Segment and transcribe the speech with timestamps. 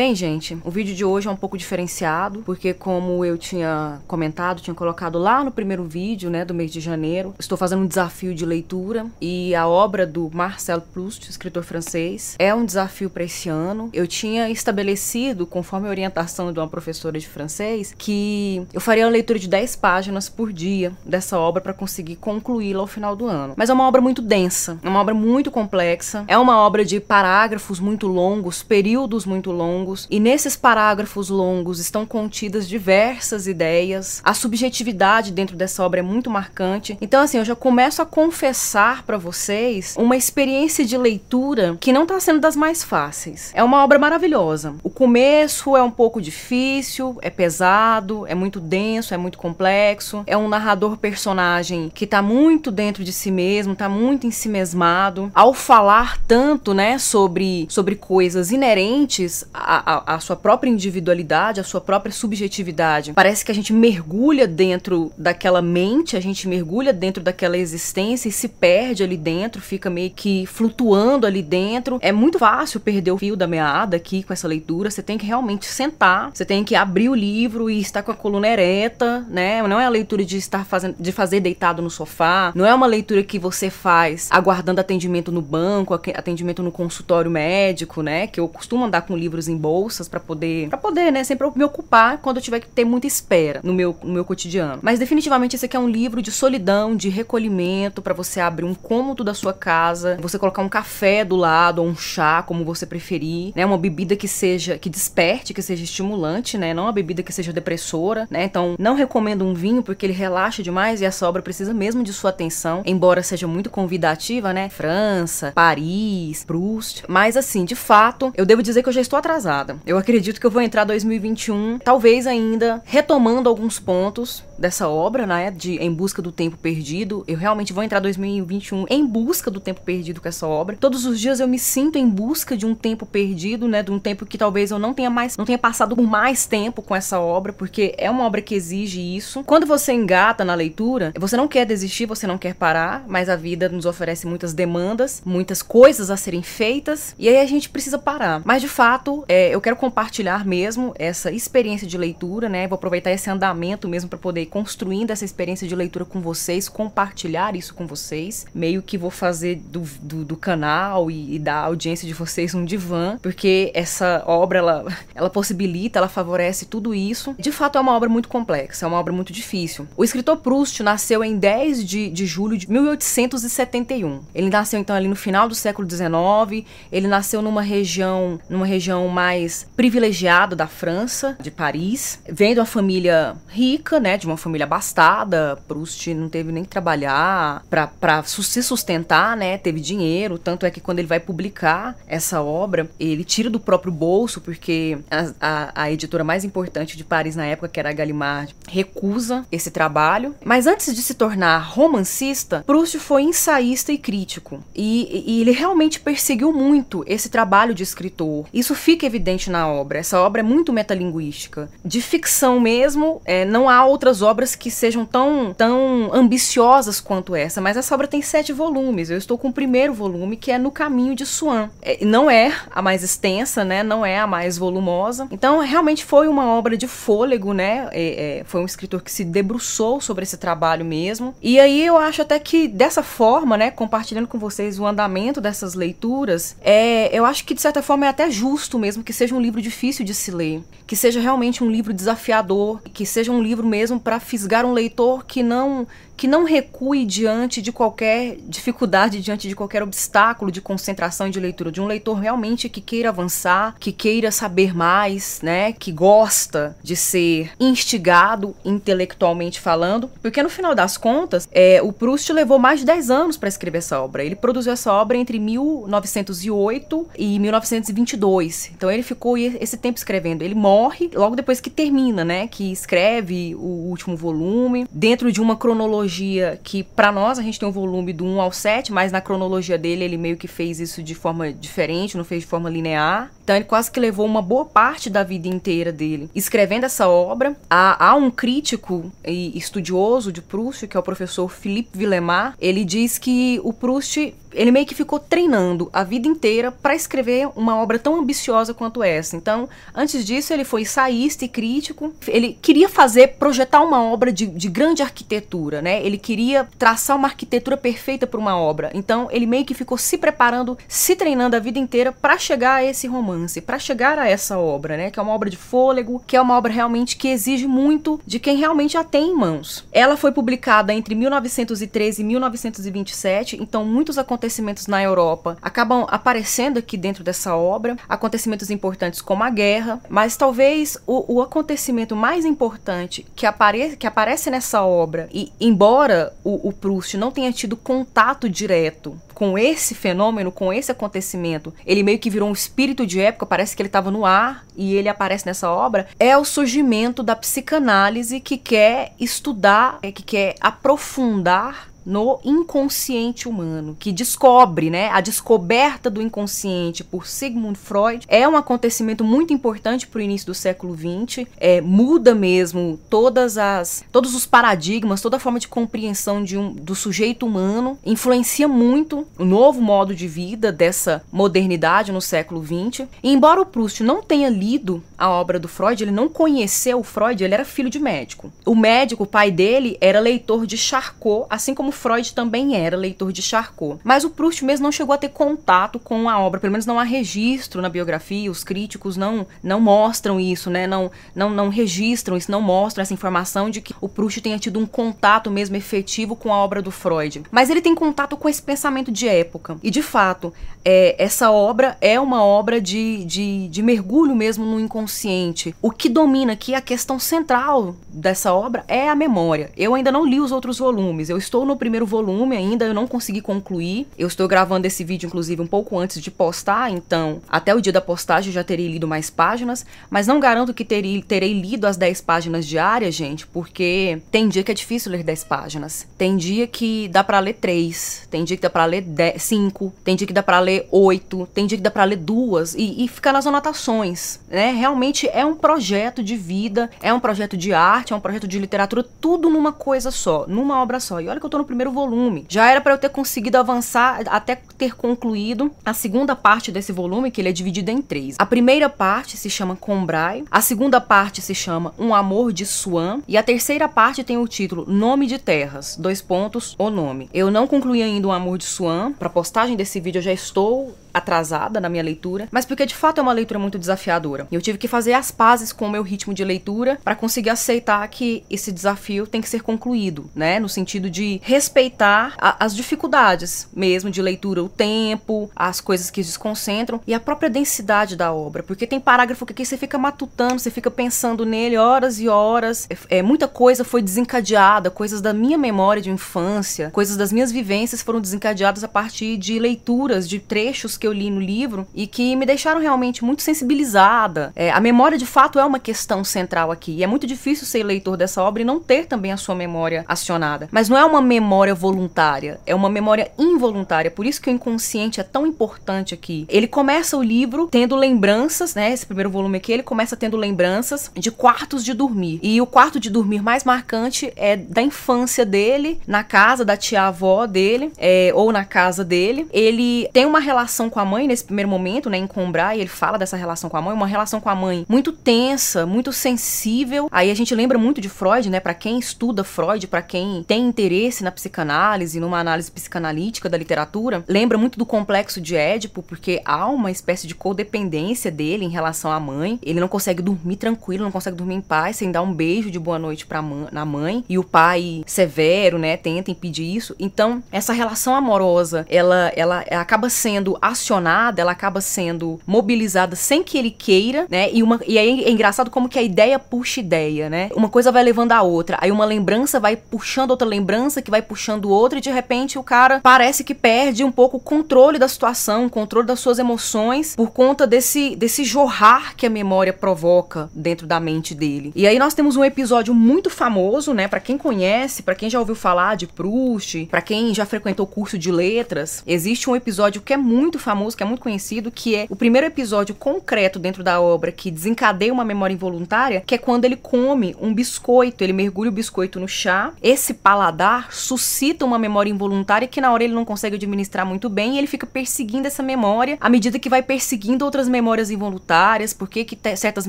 [0.00, 4.62] Bem, gente, o vídeo de hoje é um pouco diferenciado, porque como eu tinha comentado,
[4.62, 8.34] tinha colocado lá no primeiro vídeo, né, do mês de janeiro, estou fazendo um desafio
[8.34, 13.50] de leitura e a obra do Marcel Proust, escritor francês, é um desafio para esse
[13.50, 13.90] ano.
[13.92, 19.12] Eu tinha estabelecido, conforme a orientação de uma professora de francês, que eu faria uma
[19.12, 23.52] leitura de 10 páginas por dia dessa obra para conseguir concluí-la ao final do ano.
[23.54, 26.98] Mas é uma obra muito densa, é uma obra muito complexa, é uma obra de
[27.00, 34.20] parágrafos muito longos, períodos muito longos longos, e nesses parágrafos longos estão contidas diversas ideias.
[34.24, 36.96] A subjetividade dentro dessa obra é muito marcante.
[37.00, 42.06] Então, assim, eu já começo a confessar para vocês uma experiência de leitura que não
[42.06, 43.50] tá sendo das mais fáceis.
[43.54, 44.74] É uma obra maravilhosa.
[44.82, 50.22] O começo é um pouco difícil, é pesado, é muito denso, é muito complexo.
[50.26, 54.48] É um narrador personagem que tá muito dentro de si mesmo, tá muito em si
[54.48, 55.30] mesmado.
[55.34, 61.80] Ao falar tanto, né, sobre, sobre coisas inerentes a, a, sua própria individualidade, a sua
[61.80, 63.12] própria subjetividade.
[63.12, 68.32] Parece que a gente mergulha dentro daquela mente, a gente mergulha dentro daquela existência e
[68.32, 71.98] se perde ali dentro, fica meio que flutuando ali dentro.
[72.00, 74.90] É muito fácil perder o fio da meada aqui com essa leitura.
[74.90, 78.14] Você tem que realmente sentar, você tem que abrir o livro e estar com a
[78.14, 79.62] coluna ereta, né?
[79.66, 82.86] Não é a leitura de estar fazendo, de fazer deitado no sofá, não é uma
[82.86, 88.26] leitura que você faz aguardando atendimento no banco, atendimento no consultório médico, né?
[88.26, 91.64] Que eu costumo andar com livros em bolsas para poder, para poder, né, sempre me
[91.64, 94.80] ocupar quando eu tiver que ter muita espera no meu, no meu cotidiano.
[94.82, 98.74] Mas definitivamente esse aqui é um livro de solidão, de recolhimento para você abrir um
[98.74, 102.86] cômodo da sua casa, você colocar um café do lado ou um chá, como você
[102.86, 107.22] preferir, né, uma bebida que seja que desperte, que seja estimulante, né, não uma bebida
[107.22, 108.44] que seja depressora, né?
[108.44, 112.12] Então, não recomendo um vinho porque ele relaxa demais e essa obra precisa mesmo de
[112.12, 114.68] sua atenção, embora seja muito convidativa, né?
[114.68, 119.49] França, Paris, Proust, mas assim, de fato, eu devo dizer que eu já estou atrasada
[119.84, 125.50] Eu acredito que eu vou entrar 2021, talvez ainda retomando alguns pontos dessa obra, né,
[125.50, 127.24] de Em Busca do Tempo Perdido.
[127.26, 130.76] Eu realmente vou entrar 2021 em busca do tempo perdido com essa obra.
[130.78, 133.98] Todos os dias eu me sinto em busca de um tempo perdido, né, de um
[133.98, 137.18] tempo que talvez eu não tenha mais, não tenha passado por mais tempo com essa
[137.18, 139.42] obra, porque é uma obra que exige isso.
[139.44, 143.36] Quando você engata na leitura, você não quer desistir, você não quer parar, mas a
[143.36, 147.98] vida nos oferece muitas demandas, muitas coisas a serem feitas, e aí a gente precisa
[147.98, 148.42] parar.
[148.44, 152.68] Mas de fato, é, eu quero compartilhar mesmo essa experiência de leitura, né?
[152.68, 157.54] Vou aproveitar esse andamento mesmo para poder construindo essa experiência de leitura com vocês, compartilhar
[157.54, 158.46] isso com vocês.
[158.54, 162.64] Meio que vou fazer do, do, do canal e, e, da audiência de vocês um
[162.64, 164.84] divã, porque essa obra ela,
[165.14, 167.34] ela possibilita, ela favorece tudo isso.
[167.38, 169.86] De fato, é uma obra muito complexa, é uma obra muito difícil.
[169.96, 174.20] O escritor Proust nasceu em 10 de, de julho de 1871.
[174.34, 176.66] Ele nasceu então ali no final do século XIX.
[176.90, 182.20] Ele nasceu numa região, numa região mais privilegiado da França, de Paris.
[182.28, 185.58] Vem de uma família rica, né, de uma família abastada.
[185.68, 190.38] Proust não teve nem que trabalhar para se sustentar, né, teve dinheiro.
[190.38, 194.98] Tanto é que quando ele vai publicar essa obra, ele tira do próprio bolso, porque
[195.10, 199.44] a, a, a editora mais importante de Paris na época, que era a Gallimard, recusa
[199.50, 200.34] esse trabalho.
[200.44, 204.62] Mas antes de se tornar romancista, Proust foi ensaísta e crítico.
[204.74, 208.46] E, e ele realmente perseguiu muito esse trabalho de escritor.
[208.52, 209.98] Isso fica evidente na obra.
[209.98, 211.70] Essa obra é muito metalinguística.
[211.84, 217.60] De ficção mesmo, é, não há outras obras que sejam tão, tão ambiciosas quanto essa,
[217.60, 219.10] mas essa obra tem sete volumes.
[219.10, 221.68] Eu estou com o primeiro volume, que é No Caminho de Swan.
[221.82, 223.82] É, não é a mais extensa, né?
[223.82, 225.28] Não é a mais volumosa.
[225.30, 227.88] Então, realmente foi uma obra de fôlego, né?
[227.92, 231.34] É, é, foi um escritor que se debruçou sobre esse trabalho mesmo.
[231.42, 233.70] E aí eu acho até que dessa forma, né?
[233.70, 238.08] Compartilhando com vocês o andamento dessas leituras, é, eu acho que de certa forma é
[238.08, 241.70] até justo mesmo que seja um livro difícil de se ler, que seja realmente um
[241.70, 245.86] livro desafiador, que seja um livro mesmo para fisgar um leitor que não
[246.20, 251.40] que não recue diante de qualquer dificuldade, diante de qualquer obstáculo de concentração e de
[251.40, 256.76] leitura, de um leitor realmente que queira avançar, que queira saber mais, né, que gosta
[256.82, 262.80] de ser instigado intelectualmente falando, porque no final das contas, é, o Proust levou mais
[262.80, 264.22] de 10 anos para escrever essa obra.
[264.22, 268.72] Ele produziu essa obra entre 1908 e 1922.
[268.76, 270.42] Então ele ficou esse tempo escrevendo.
[270.42, 275.56] Ele morre logo depois que termina, né, que escreve o último volume dentro de uma
[275.56, 279.12] cronologia cronologia que para nós a gente tem um volume do 1 ao 7, mas
[279.12, 282.68] na cronologia dele ele meio que fez isso de forma diferente, não fez de forma
[282.68, 283.30] linear.
[283.44, 287.56] Então ele quase que levou uma boa parte da vida inteira dele escrevendo essa obra.
[287.68, 292.84] Há, há um crítico e estudioso de Proust, que é o professor Philippe Villemar, ele
[292.84, 297.76] diz que o Proust ele meio que ficou treinando a vida inteira para escrever uma
[297.76, 299.36] obra tão ambiciosa quanto essa.
[299.36, 302.12] Então, antes disso, ele foi ensaísta e crítico.
[302.26, 306.04] Ele queria fazer, projetar uma obra de, de grande arquitetura, né?
[306.04, 308.90] Ele queria traçar uma arquitetura perfeita para uma obra.
[308.94, 312.84] Então, ele meio que ficou se preparando, se treinando a vida inteira para chegar a
[312.84, 315.10] esse romance, para chegar a essa obra, né?
[315.10, 318.38] Que é uma obra de fôlego, que é uma obra realmente que exige muito de
[318.38, 319.84] quem realmente a tem em mãos.
[319.92, 324.39] Ela foi publicada entre 1913 e 1927, então muitos acontecimentos
[324.88, 330.96] na Europa acabam aparecendo aqui dentro dessa obra, acontecimentos importantes como a guerra, mas talvez
[331.06, 336.72] o, o acontecimento mais importante que, apare que aparece nessa obra, e embora o, o
[336.72, 342.28] Proust não tenha tido contato direto com esse fenômeno, com esse acontecimento, ele meio que
[342.28, 345.70] virou um espírito de época, parece que ele estava no ar e ele aparece nessa
[345.70, 353.48] obra, é o surgimento da psicanálise que quer estudar, é, que quer aprofundar no inconsciente
[353.48, 359.52] humano, que descobre, né, a descoberta do inconsciente por Sigmund Freud é um acontecimento muito
[359.52, 365.20] importante para o início do século XX, é, muda mesmo todas as, todos os paradigmas,
[365.20, 370.14] toda a forma de compreensão de um, do sujeito humano, influencia muito o novo modo
[370.14, 373.06] de vida dessa modernidade no século XX.
[373.22, 377.04] E embora o Proust não tenha lido a obra do Freud, ele não conheceu o
[377.04, 378.52] Freud, ele era filho de médico.
[378.64, 383.32] O médico, o pai dele, era leitor de Charcot, assim como Freud também era leitor
[383.32, 383.98] de Charcot.
[384.04, 386.98] Mas o Proust mesmo não chegou a ter contato com a obra, pelo menos não
[386.98, 390.86] há registro na biografia, os críticos não não mostram isso, né?
[390.86, 394.78] Não não não registram isso, não mostram essa informação de que o Proust tenha tido
[394.78, 397.42] um contato mesmo efetivo com a obra do Freud.
[397.50, 399.76] Mas ele tem contato com esse pensamento de época.
[399.82, 400.52] E de fato,
[400.84, 405.74] é, essa obra é uma obra de, de, de mergulho mesmo no inconsciente.
[405.82, 409.70] O que domina aqui a questão central dessa obra é a memória.
[409.76, 411.28] Eu ainda não li os outros volumes.
[411.28, 414.06] Eu estou no primeiro volume ainda, eu não consegui concluir.
[414.18, 417.92] Eu estou gravando esse vídeo, inclusive, um pouco antes de postar, então até o dia
[417.92, 421.86] da postagem eu já terei lido mais páginas, mas não garanto que terei, terei lido
[421.86, 426.06] as 10 páginas diárias, gente, porque tem dia que é difícil ler 10 páginas.
[426.18, 429.04] Tem dia que dá para ler 3, tem dia que dá para ler
[429.38, 432.74] 5, tem dia que dá para ler 8, tem dia que dá para ler duas
[432.74, 434.72] e, e ficar nas anotações, né?
[434.72, 438.58] Realmente é um projeto de vida, é um projeto de arte, é um projeto de
[438.58, 441.20] literatura, tudo numa coisa só, numa obra só.
[441.20, 442.44] E olha que eu tô no primeiro volume.
[442.48, 447.30] Já era para eu ter conseguido avançar até ter concluído a segunda parte desse volume,
[447.30, 448.34] que ele é dividido em três.
[448.38, 453.20] A primeira parte se chama Combray, a segunda parte se chama Um Amor de Swan
[453.28, 457.30] e a terceira parte tem o título Nome de Terras, dois pontos, o nome.
[457.32, 460.96] Eu não concluí ainda o Amor de Swan, para postagem desse vídeo eu já estou
[461.12, 464.46] atrasada na minha leitura, mas porque de fato é uma leitura muito desafiadora.
[464.50, 468.06] Eu tive que fazer as pazes com o meu ritmo de leitura para conseguir aceitar
[468.08, 470.58] que esse desafio tem que ser concluído, né?
[470.58, 476.22] No sentido de respeitar a, as dificuldades mesmo de leitura, o tempo, as coisas que
[476.22, 480.58] desconcentram e a própria densidade da obra, porque tem parágrafo que aqui você fica matutando,
[480.58, 482.86] você fica pensando nele horas e horas.
[482.90, 487.52] É, é muita coisa foi desencadeada, coisas da minha memória de infância, coisas das minhas
[487.52, 492.06] vivências foram desencadeadas a partir de leituras de trechos que eu li no livro e
[492.06, 494.52] que me deixaram realmente muito sensibilizada.
[494.54, 496.92] É, a memória, de fato, é uma questão central aqui.
[496.92, 500.04] E é muito difícil ser leitor dessa obra e não ter também a sua memória
[500.06, 500.68] acionada.
[500.70, 504.10] Mas não é uma memória voluntária, é uma memória involuntária.
[504.10, 506.44] Por isso que o inconsciente é tão importante aqui.
[506.48, 508.92] Ele começa o livro tendo lembranças, né?
[508.92, 512.38] Esse primeiro volume aqui, ele começa tendo lembranças de quartos de dormir.
[512.42, 517.46] E o quarto de dormir mais marcante é da infância dele, na casa da tia-avó
[517.46, 519.46] dele, é, ou na casa dele.
[519.50, 523.18] Ele tem uma relação com a mãe nesse primeiro momento, né, em Combray, ele fala
[523.18, 527.08] dessa relação com a mãe, uma relação com a mãe muito tensa, muito sensível.
[527.10, 530.66] Aí a gente lembra muito de Freud, né, para quem estuda Freud, para quem tem
[530.66, 536.42] interesse na psicanálise, numa análise psicanalítica da literatura, lembra muito do complexo de Édipo, porque
[536.44, 539.58] há uma espécie de codependência dele em relação à mãe.
[539.62, 542.78] Ele não consegue dormir tranquilo, não consegue dormir em paz sem dar um beijo de
[542.78, 543.40] boa noite para
[543.72, 546.94] na mãe, e o pai severo, né, tenta impedir isso.
[546.98, 553.58] Então, essa relação amorosa, ela ela acaba sendo acionada, ela acaba sendo mobilizada sem que
[553.58, 554.50] ele queira, né?
[554.52, 557.50] E, uma, e aí é engraçado como que a ideia puxa ideia, né?
[557.54, 558.78] Uma coisa vai levando a outra.
[558.80, 562.62] Aí uma lembrança vai puxando outra lembrança, que vai puxando outra, e de repente o
[562.62, 567.14] cara parece que perde um pouco o controle da situação, o controle das suas emoções,
[567.14, 571.72] por conta desse, desse jorrar que a memória provoca dentro da mente dele.
[571.76, 574.08] E aí nós temos um episódio muito famoso, né?
[574.08, 578.18] Para quem conhece, para quem já ouviu falar de Proust, para quem já frequentou curso
[578.18, 581.96] de letras, existe um episódio que é muito famoso famoso, que é muito conhecido, que
[581.96, 586.38] é o primeiro episódio concreto dentro da obra que desencadeia uma memória involuntária, que é
[586.38, 589.72] quando ele come um biscoito, ele mergulha o biscoito no chá.
[589.82, 594.54] Esse paladar suscita uma memória involuntária que na hora ele não consegue administrar muito bem
[594.54, 599.24] e ele fica perseguindo essa memória à medida que vai perseguindo outras memórias involuntárias, porque
[599.24, 599.88] que certas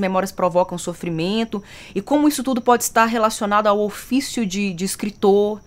[0.00, 1.62] memórias provocam sofrimento
[1.94, 5.60] e como isso tudo pode estar relacionado ao ofício de, de escritor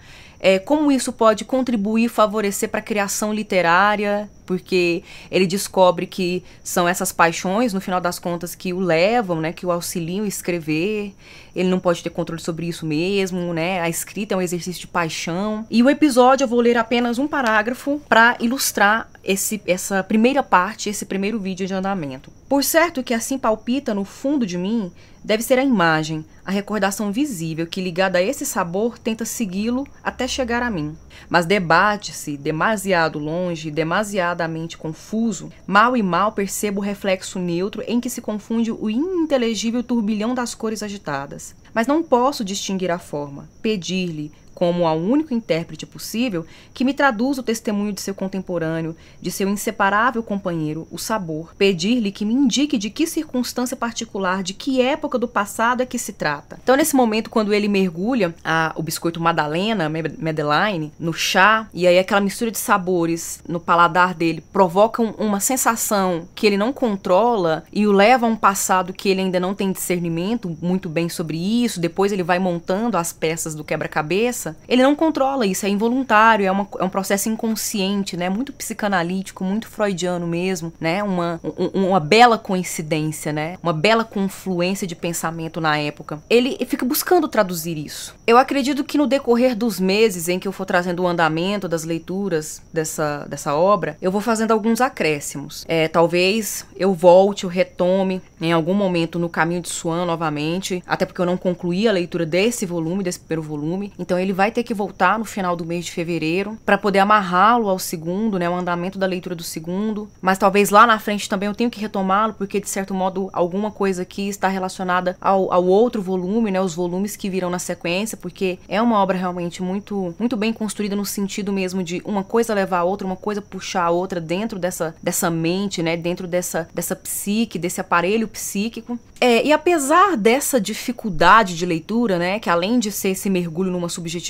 [0.46, 6.88] é, como isso pode contribuir, favorecer para a criação literária, porque ele descobre que são
[6.88, 11.16] essas paixões, no final das contas, que o levam, né, que o auxiliam a escrever.
[11.56, 13.82] Ele não pode ter controle sobre isso mesmo, né?
[13.82, 15.66] A escrita é um exercício de paixão.
[15.68, 20.90] E o episódio eu vou ler apenas um parágrafo para ilustrar esse, essa primeira parte,
[20.90, 22.32] esse primeiro vídeo de andamento.
[22.48, 24.92] Por certo que assim palpita no fundo de mim
[25.24, 30.28] deve ser a imagem, a recordação visível que, ligada a esse sabor, tenta segui-lo até
[30.28, 30.96] chegar a mim.
[31.28, 38.10] Mas debate-se demasiado longe, demasiadamente confuso, mal e mal percebo o reflexo neutro em que
[38.10, 41.56] se confunde o ininteligível turbilhão das cores agitadas.
[41.74, 47.38] Mas não posso distinguir a forma, pedir-lhe, como ao único intérprete possível, que me traduz
[47.38, 51.54] o testemunho de seu contemporâneo, de seu inseparável companheiro, o sabor.
[51.58, 56.00] Pedir-lhe que me indique de que circunstância particular, de que época do passado é que
[56.00, 56.58] se trata.
[56.64, 62.00] Então, nesse momento, quando ele mergulha a, o biscoito Madalena, Madeline, no chá, e aí
[62.00, 67.86] aquela mistura de sabores no paladar dele provocam uma sensação que ele não controla e
[67.86, 71.82] o leva a um passado que ele ainda não tem discernimento muito bem sobre isso.
[71.82, 76.52] Depois ele vai montando as peças do quebra-cabeça ele não controla isso, é involuntário, é,
[76.52, 78.30] uma, é um processo inconsciente, né?
[78.30, 81.02] Muito psicanalítico, muito freudiano mesmo, né?
[81.04, 83.58] Uma, um, uma bela coincidência, né?
[83.64, 86.20] Uma bela confluência de pensamento na época.
[86.30, 88.16] Ele fica buscando traduzir isso.
[88.28, 91.84] Eu acredito que no decorrer dos meses em que eu for trazendo o andamento das
[91.84, 95.66] leituras dessa, dessa obra, eu vou fazendo alguns acréscimos.
[95.68, 101.06] É, talvez eu volte, eu retome em algum momento no caminho de Swan novamente, até
[101.06, 103.94] porque eu não concluí a leitura desse volume, desse primeiro volume.
[103.98, 107.70] Então ele vai ter que voltar no final do mês de fevereiro para poder amarrá-lo
[107.70, 110.08] ao segundo, né, o andamento da leitura do segundo.
[110.22, 113.72] Mas talvez lá na frente também eu tenho que retomá-lo, porque de certo modo alguma
[113.72, 118.18] coisa aqui está relacionada ao, ao outro volume, né, os volumes que viram na sequência,
[118.18, 122.54] porque é uma obra realmente muito, muito bem construída no sentido mesmo de uma coisa
[122.54, 126.68] levar a outra, uma coisa puxar a outra dentro dessa, dessa mente, né, dentro dessa,
[126.74, 129.00] dessa psique, desse aparelho psíquico.
[129.22, 133.88] É, e apesar dessa dificuldade de leitura, né, que além de ser esse mergulho numa
[133.88, 134.25] subjetividade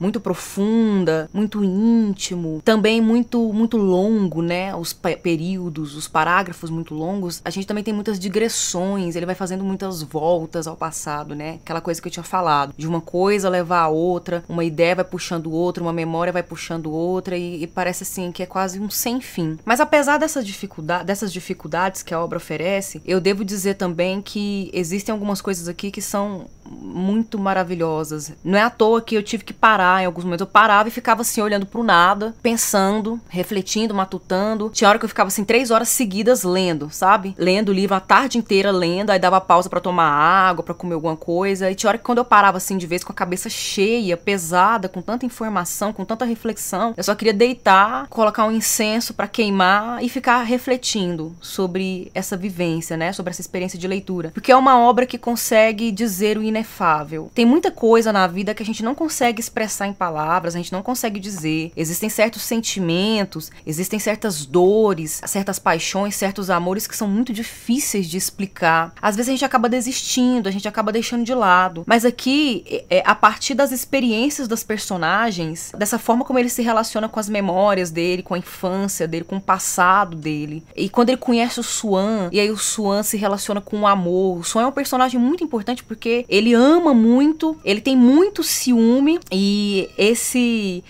[0.00, 7.40] muito profunda, muito íntimo, também muito muito longo, né, os períodos, os parágrafos muito longos,
[7.44, 11.58] a gente também tem muitas digressões, ele vai fazendo muitas voltas ao passado, né?
[11.62, 15.04] Aquela coisa que eu tinha falado, de uma coisa levar a outra, uma ideia vai
[15.04, 18.90] puxando outra, uma memória vai puxando outra e, e parece assim que é quase um
[18.90, 19.58] sem fim.
[19.64, 24.70] Mas apesar dessa dificuldade, dessas dificuldades que a obra oferece, eu devo dizer também que
[24.72, 28.32] existem algumas coisas aqui que são muito maravilhosas.
[28.42, 30.40] Não é à toa que eu tive que parar em alguns momentos.
[30.40, 34.70] Eu parava e ficava assim, olhando pro nada, pensando, refletindo, matutando.
[34.70, 37.34] Tinha hora que eu ficava assim, três horas seguidas lendo, sabe?
[37.38, 40.94] Lendo o livro a tarde inteira, lendo, aí dava pausa para tomar água, para comer
[40.94, 41.70] alguma coisa.
[41.70, 44.88] E tinha hora que quando eu parava assim, de vez com a cabeça cheia, pesada,
[44.88, 50.02] com tanta informação, com tanta reflexão, eu só queria deitar, colocar um incenso para queimar
[50.02, 53.12] e ficar refletindo sobre essa vivência, né?
[53.12, 54.30] Sobre essa experiência de leitura.
[54.32, 57.30] Porque é uma obra que consegue dizer o inefável.
[57.34, 60.72] Tem muita coisa na vida que a gente não consegue expressar em palavras, a gente
[60.72, 61.72] não consegue dizer.
[61.76, 68.16] Existem certos sentimentos, existem certas dores, certas paixões, certos amores que são muito difíceis de
[68.16, 68.92] explicar.
[69.00, 71.84] Às vezes a gente acaba desistindo, a gente acaba deixando de lado.
[71.86, 76.62] Mas aqui, é, é a partir das experiências dos personagens, dessa forma como ele se
[76.62, 80.62] relaciona com as memórias dele, com a infância dele, com o passado dele.
[80.76, 84.38] E quando ele conhece o Swan, e aí o Swan se relaciona com o amor.
[84.38, 88.83] O Swan é um personagem muito importante porque ele ama muito, ele tem muito ciúme
[89.30, 90.82] e esse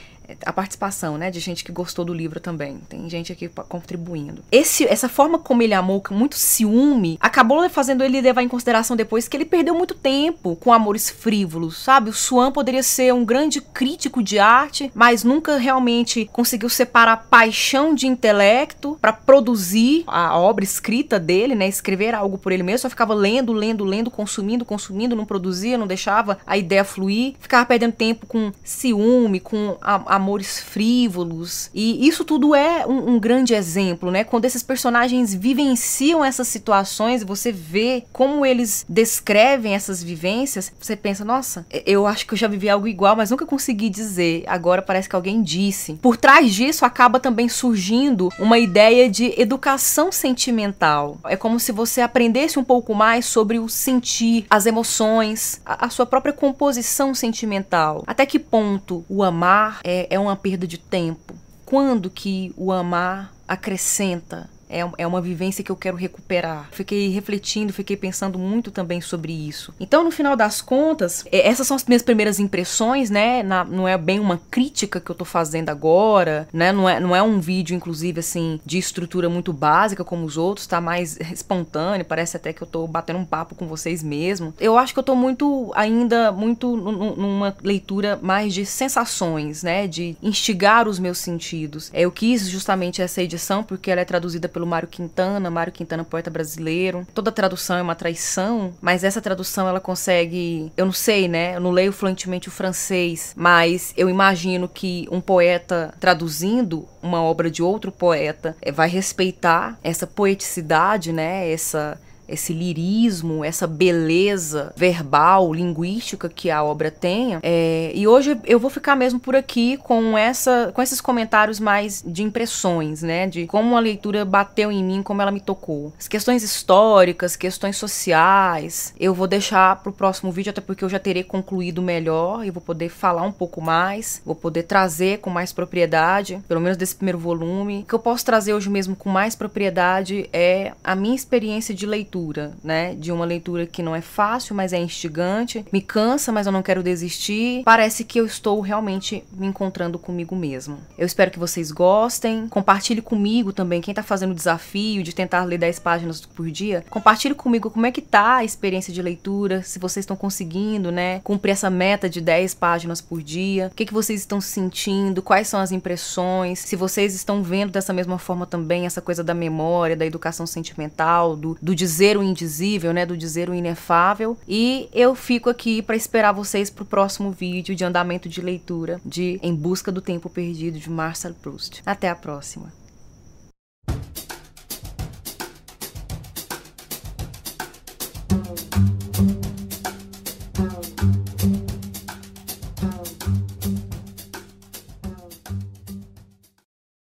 [0.45, 2.79] a participação, né, de gente que gostou do livro também.
[2.89, 4.43] Tem gente aqui contribuindo.
[4.51, 8.97] Esse, essa forma como ele amou, com muito ciúme, acabou fazendo ele levar em consideração
[8.97, 12.11] depois que ele perdeu muito tempo com amores frívolos, sabe?
[12.11, 17.95] O Swan poderia ser um grande crítico de arte, mas nunca realmente conseguiu separar paixão
[17.95, 22.91] de intelecto para produzir a obra escrita dele, né, escrever algo por ele mesmo, só
[22.91, 27.93] ficava lendo, lendo, lendo, consumindo, consumindo, não produzia, não deixava a ideia fluir, ficava perdendo
[27.93, 31.71] tempo com ciúme, com a amores frívolos.
[31.75, 34.25] E isso tudo é um, um grande exemplo, né?
[34.25, 41.25] Quando esses personagens vivenciam essas situações, você vê como eles descrevem essas vivências, você pensa,
[41.25, 44.45] nossa, eu acho que eu já vivi algo igual, mas nunca consegui dizer.
[44.47, 45.95] Agora parece que alguém disse.
[45.95, 51.19] Por trás disso acaba também surgindo uma ideia de educação sentimental.
[51.25, 55.91] É como se você aprendesse um pouco mais sobre o sentir, as emoções, a, a
[55.91, 58.05] sua própria composição sentimental.
[58.07, 61.35] Até que ponto o amar é, é uma perda de tempo?
[61.65, 66.69] Quando que o amar acrescenta é, é uma vivência que eu quero recuperar.
[66.73, 69.73] Fiquei refletindo, fiquei pensando muito também sobre isso.
[69.79, 73.43] Então, no final das contas, é, essas são as minhas primeiras impressões, né?
[73.43, 76.73] Na, não é bem uma crítica que eu tô fazendo agora, né?
[76.73, 80.67] Não é, não é um vídeo, inclusive, assim, de estrutura muito básica como os outros,
[80.67, 84.53] tá mais espontâneo, parece até que eu tô batendo um papo com vocês mesmo.
[84.59, 89.87] Eu acho que eu tô muito, ainda, muito numa leitura mais de sensações, né?
[89.87, 91.91] De instigar os meus sentidos.
[91.95, 96.05] Eu quis justamente essa edição porque ela é traduzida pelo pelo Mário Quintana, Mário Quintana,
[96.05, 97.07] poeta brasileiro.
[97.15, 101.57] Toda tradução é uma traição, mas essa tradução ela consegue, eu não sei, né?
[101.57, 107.51] Eu não leio fluentemente o francês, mas eu imagino que um poeta traduzindo uma obra
[107.51, 111.51] de outro poeta eh, vai respeitar essa poeticidade, né?
[111.51, 117.41] Essa esse lirismo, essa beleza verbal, linguística que a obra tenha.
[117.43, 122.03] É, e hoje eu vou ficar mesmo por aqui com essa, com esses comentários mais
[122.07, 125.93] de impressões, né, de como a leitura bateu em mim, como ela me tocou.
[125.99, 130.89] As questões históricas, questões sociais, eu vou deixar para o próximo vídeo, até porque eu
[130.89, 135.31] já terei concluído melhor e vou poder falar um pouco mais, vou poder trazer com
[135.31, 137.81] mais propriedade, pelo menos desse primeiro volume.
[137.81, 141.87] O que eu posso trazer hoje mesmo com mais propriedade é a minha experiência de
[141.87, 142.95] leitura leitura, né?
[142.95, 146.63] De uma leitura que não é fácil, mas é instigante, me cansa, mas eu não
[146.63, 147.63] quero desistir.
[147.65, 150.79] Parece que eu estou realmente me encontrando comigo mesmo.
[150.97, 152.47] Eu espero que vocês gostem.
[152.49, 156.85] Compartilhe comigo também quem tá fazendo o desafio de tentar ler 10 páginas por dia.
[156.89, 161.21] Compartilhe comigo como é que tá a experiência de leitura, se vocês estão conseguindo, né,
[161.25, 163.69] cumprir essa meta de 10 páginas por dia.
[163.73, 165.23] O que que vocês estão sentindo?
[165.23, 166.61] Quais são as impressões?
[166.61, 171.37] Se vocês estão vendo dessa mesma forma também essa coisa da memória, da educação sentimental,
[171.37, 174.37] do, do dizer dizer o indizível, né, do dizer o inefável.
[174.47, 179.39] E eu fico aqui para esperar vocês pro próximo vídeo de andamento de leitura de
[179.43, 181.83] Em Busca do Tempo Perdido de Marcel Proust.
[181.87, 182.84] Até a próxima.